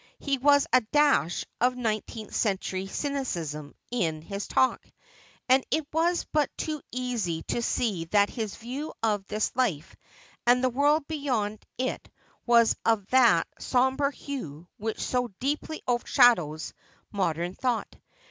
There 0.19 0.39
was 0.39 0.65
a 0.73 0.81
dash 0.81 1.45
of 1.59 1.75
nine 1.75 2.01
teenth 2.07 2.33
century 2.33 2.87
cynicism 2.87 3.75
in 3.91 4.23
his 4.23 4.47
talk, 4.47 4.83
and 5.47 5.63
it 5.69 5.85
was 5.93 6.25
but 6.33 6.49
too 6.57 6.81
easy 6.91 7.43
to 7.49 7.61
see 7.61 8.05
that 8.05 8.31
his 8.31 8.55
view 8.55 8.93
of 9.03 9.27
this 9.27 9.55
life 9.55 9.95
and 10.47 10.63
the 10.63 10.71
world 10.71 11.07
beyond 11.07 11.63
it 11.77 12.09
was 12.47 12.75
of 12.83 13.05
that 13.11 13.45
sombre 13.59 14.11
hue 14.11 14.67
which 14.77 14.99
so 14.99 15.27
deeply 15.39 15.83
overshadows 15.87 16.73
modern 17.11 17.53
thought. 17.53 17.95